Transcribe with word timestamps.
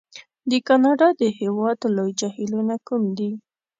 د 0.49 0.51
کانادا 0.67 1.07
د 1.21 1.23
هېواد 1.39 1.79
لوی 1.95 2.11
جهیلونه 2.19 2.75
کوم 2.87 3.03
دي؟ 3.17 3.31